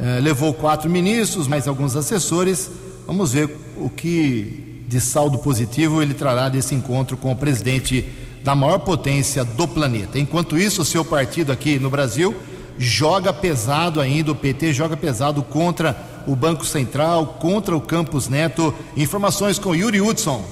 [0.00, 2.68] Eh, levou quatro ministros, mais alguns assessores.
[3.06, 8.04] Vamos ver o que de saldo positivo ele trará desse encontro com o presidente
[8.44, 10.18] da maior potência do planeta.
[10.18, 12.34] Enquanto isso, o seu partido aqui no Brasil
[12.78, 18.74] joga pesado ainda, o PT joga pesado contra o Banco Central, contra o Campos Neto.
[18.96, 20.44] Informações com Yuri Hudson.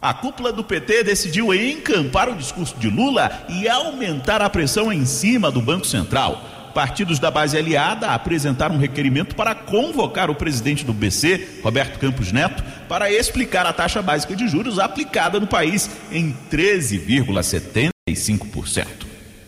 [0.00, 5.04] A cúpula do PT decidiu encampar o discurso de Lula e aumentar a pressão em
[5.04, 6.42] cima do Banco Central
[6.74, 12.32] partidos da base aliada apresentaram um requerimento para convocar o presidente do BC, Roberto Campos
[12.32, 18.86] Neto, para explicar a taxa básica de juros aplicada no país em 13,75%.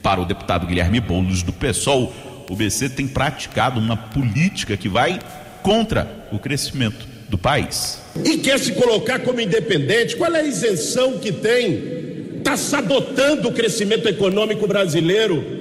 [0.03, 2.12] Para o deputado Guilherme Boulos, do PSOL,
[2.51, 5.18] o BC tem praticado uma política que vai
[5.62, 8.01] contra o crescimento do país.
[8.25, 10.16] E quer se colocar como independente?
[10.16, 12.03] Qual é a isenção que tem?
[12.39, 15.52] Está sabotando o crescimento econômico brasileiro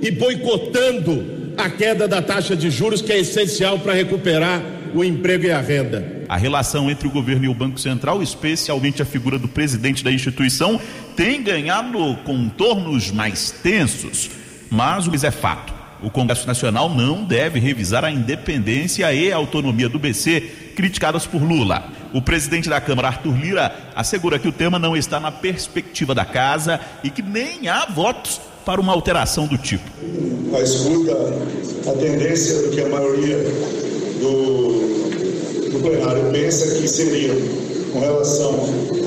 [0.00, 4.62] e boicotando a queda da taxa de juros, que é essencial para recuperar
[4.94, 6.24] o emprego e a renda.
[6.28, 10.10] A relação entre o governo e o Banco Central, especialmente a figura do presidente da
[10.10, 10.80] instituição,
[11.14, 14.30] tem ganhado contornos mais tensos.
[14.70, 15.72] Mas o que é fato:
[16.02, 20.40] o Congresso Nacional não deve revisar a independência e a autonomia do BC,
[20.74, 21.90] criticadas por Lula.
[22.12, 26.24] O presidente da Câmara, Arthur Lira, assegura que o tema não está na perspectiva da
[26.24, 29.88] casa e que nem há votos para uma alteração do tipo.
[30.52, 31.12] A escuta,
[31.88, 33.38] a tendência do que a maioria
[34.18, 37.32] do, do plenário pensa que seria
[37.92, 38.54] com relação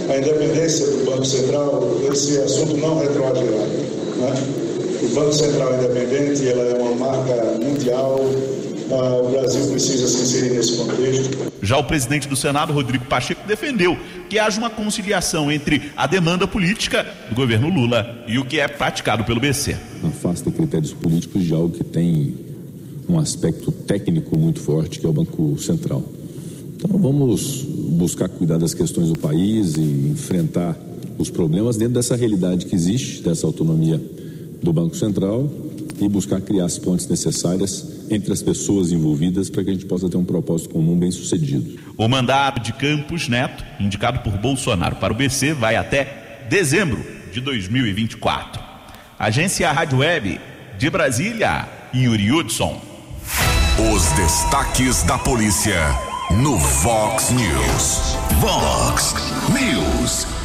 [0.09, 3.57] à independência do Banco Central, esse assunto não retroagirá.
[3.57, 4.33] Né?
[5.03, 8.17] O Banco Central independente, ela é uma marca mundial,
[8.91, 11.51] ah, o Brasil precisa se inserir nesse contexto.
[11.61, 13.97] Já o presidente do Senado, Rodrigo Pacheco, defendeu
[14.29, 18.67] que haja uma conciliação entre a demanda política do governo Lula e o que é
[18.67, 19.75] praticado pelo BC.
[20.03, 22.35] Afasta critérios políticos de algo que tem
[23.07, 26.03] um aspecto técnico muito forte, que é o Banco Central.
[26.75, 30.77] Então vamos buscar cuidar das questões do país e enfrentar
[31.17, 34.01] os problemas dentro dessa realidade que existe, dessa autonomia
[34.61, 35.49] do Banco Central
[35.99, 40.09] e buscar criar as pontes necessárias entre as pessoas envolvidas para que a gente possa
[40.09, 41.79] ter um propósito comum bem sucedido.
[41.97, 47.41] O mandato de Campos Neto, indicado por Bolsonaro para o BC, vai até dezembro de
[47.41, 48.61] 2024.
[49.17, 50.39] Agência Rádio Web
[50.77, 52.81] de Brasília, Yuri Hudson.
[53.93, 55.77] Os destaques da polícia
[56.31, 58.17] no Vox News.
[58.39, 59.15] Vox
[59.49, 60.38] News.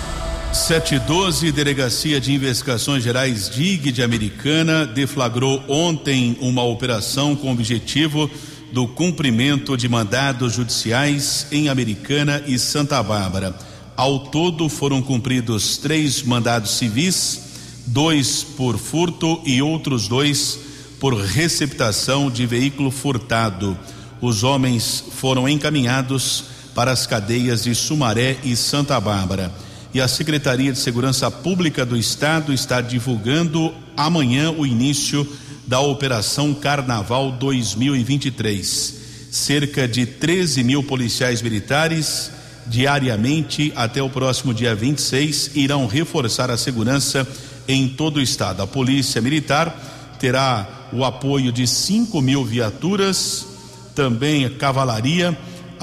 [0.55, 8.31] 712, Delegacia de Investigações Gerais DIG de Americana deflagrou ontem uma operação com objetivo
[8.73, 13.53] do cumprimento de mandados judiciais em Americana e Santa Bárbara.
[13.97, 17.41] Ao todo foram cumpridos três mandados civis,
[17.87, 20.61] dois por furto e outros dois
[21.01, 23.77] por receptação de veículo furtado.
[24.21, 26.45] Os homens foram encaminhados
[26.77, 29.64] para as cadeias de Sumaré e Santa Bárbara.
[29.95, 35.25] E a Secretaria de Segurança Pública do Estado está divulgando amanhã o início
[35.69, 38.97] da Operação Carnaval 2023.
[39.31, 42.33] Cerca de 13 mil policiais militares
[42.67, 47.25] diariamente até o próximo dia 26 irão reforçar a segurança
[47.69, 48.63] em todo o estado.
[48.63, 53.47] A Polícia Militar terá o apoio de 5 mil viaturas,
[53.95, 55.39] também a cavalaria,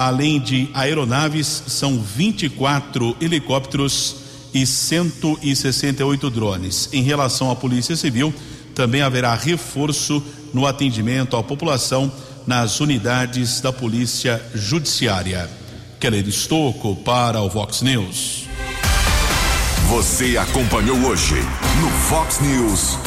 [0.06, 4.16] além de aeronaves, são 24 helicópteros
[4.52, 6.88] e 168 drones.
[6.92, 8.34] Em relação à Polícia Civil,
[8.74, 10.22] também haverá reforço
[10.52, 12.10] no atendimento à população
[12.46, 15.48] nas unidades da Polícia Judiciária.
[16.00, 18.48] Keller Estocco para o Vox News.
[19.88, 21.36] Você acompanhou hoje
[21.80, 22.98] no Fox News.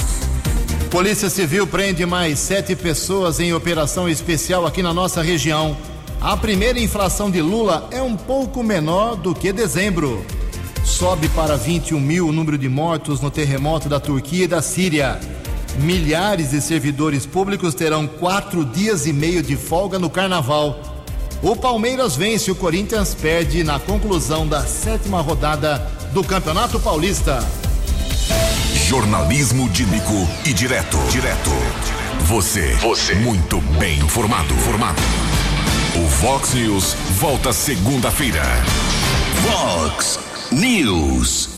[0.89, 5.75] Polícia Civil prende mais sete pessoas em operação especial aqui na nossa região.
[6.21, 10.25] A primeira inflação de Lula é um pouco menor do que dezembro.
[10.83, 15.19] Sobe para 21 mil o número de mortos no terremoto da Turquia e da Síria.
[15.79, 20.79] Milhares de servidores públicos terão quatro dias e meio de folga no carnaval.
[21.41, 25.79] O Palmeiras vence, o Corinthians perde na conclusão da sétima rodada
[26.13, 27.45] do Campeonato Paulista.
[28.87, 30.13] Jornalismo dinâmico
[30.45, 30.97] e direto.
[31.09, 31.51] Direto.
[32.21, 32.73] Você.
[32.75, 33.15] Você.
[33.15, 34.53] Muito bem informado.
[34.55, 35.01] Formado.
[35.97, 38.43] O Vox News volta segunda-feira.
[39.47, 40.19] Vox
[40.51, 41.49] News.